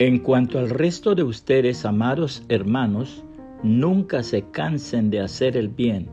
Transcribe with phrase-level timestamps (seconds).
[0.00, 3.24] En cuanto al resto de ustedes, amados hermanos,
[3.64, 6.08] nunca se cansen de hacer el bien.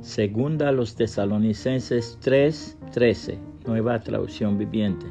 [0.00, 5.06] Segunda a los tesalonicenses 3:13, nueva traducción viviente.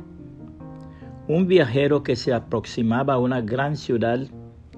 [1.29, 4.19] Un viajero que se aproximaba a una gran ciudad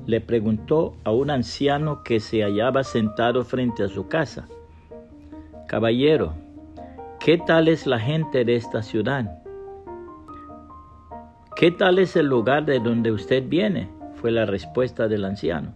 [0.06, 4.48] le preguntó a un anciano que se hallaba sentado frente a su casa,
[5.68, 6.36] Caballero,
[7.20, 9.43] ¿qué tal es la gente de esta ciudad?
[11.64, 13.88] ¿Qué tal es el lugar de donde usted viene?
[14.16, 15.74] fue la respuesta del anciano.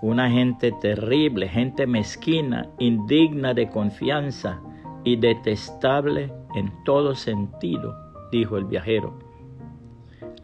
[0.00, 4.60] Una gente terrible, gente mezquina, indigna de confianza
[5.02, 7.96] y detestable en todo sentido,
[8.30, 9.18] dijo el viajero.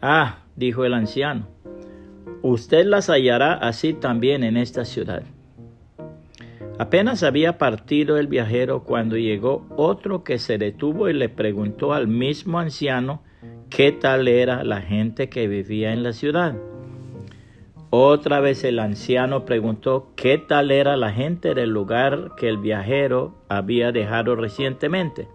[0.01, 1.47] Ah, dijo el anciano,
[2.41, 5.23] usted las hallará así también en esta ciudad.
[6.77, 12.09] Apenas había partido el viajero cuando llegó otro que se detuvo y le preguntó al
[12.09, 13.21] mismo anciano
[13.69, 16.55] qué tal era la gente que vivía en la ciudad.
[17.91, 23.35] Otra vez el anciano preguntó qué tal era la gente del lugar que el viajero
[23.47, 25.27] había dejado recientemente.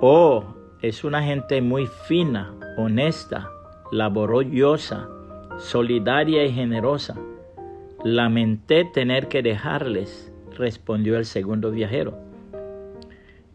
[0.00, 0.44] Oh,
[0.82, 3.50] es una gente muy fina, honesta,
[3.92, 5.08] laboriosa,
[5.58, 7.16] solidaria y generosa.
[8.04, 12.18] Lamenté tener que dejarles, respondió el segundo viajero.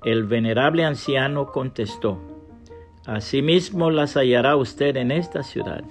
[0.03, 2.33] El venerable anciano contestó,
[3.06, 5.84] Asimismo las hallará usted en esta ciudad.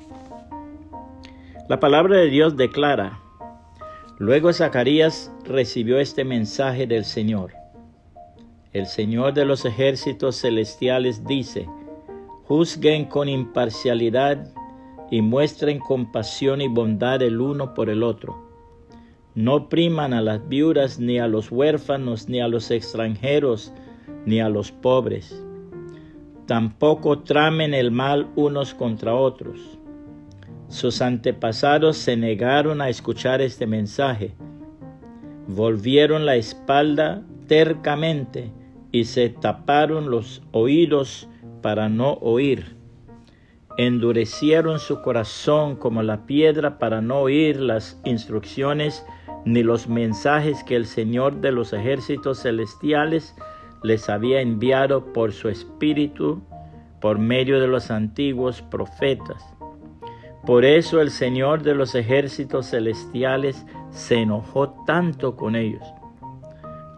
[1.68, 3.18] La palabra de Dios declara,
[4.18, 7.52] luego Zacarías recibió este mensaje del Señor.
[8.72, 11.68] El Señor de los ejércitos celestiales dice,
[12.44, 14.50] juzguen con imparcialidad
[15.10, 18.42] y muestren compasión y bondad el uno por el otro.
[19.34, 23.70] No priman a las viudas, ni a los huérfanos, ni a los extranjeros,
[24.24, 25.44] ni a los pobres.
[26.46, 29.78] Tampoco tramen el mal unos contra otros
[30.72, 34.32] sus antepasados se negaron a escuchar este mensaje,
[35.46, 38.50] volvieron la espalda tercamente
[38.90, 41.28] y se taparon los oídos
[41.60, 42.74] para no oír.
[43.76, 49.04] Endurecieron su corazón como la piedra para no oír las instrucciones
[49.44, 53.36] ni los mensajes que el Señor de los ejércitos celestiales
[53.82, 56.42] les había enviado por su espíritu
[57.00, 59.44] por medio de los antiguos profetas.
[60.46, 65.82] Por eso el Señor de los ejércitos celestiales se enojó tanto con ellos.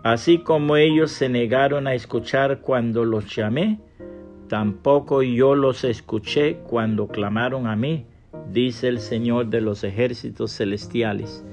[0.02, 3.80] Así como ellos se negaron a escuchar cuando los llamé,
[4.48, 8.06] tampoco yo los escuché cuando clamaron a mí,
[8.50, 11.44] dice el Señor de los ejércitos celestiales.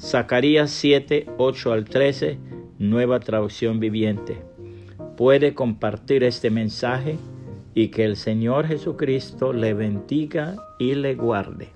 [0.00, 2.38] Zacarías 7, 8 al 13,
[2.80, 4.42] nueva traducción viviente.
[5.16, 7.18] Puede compartir este mensaje
[7.74, 11.68] y que el Señor Jesucristo le bendiga y le guarde.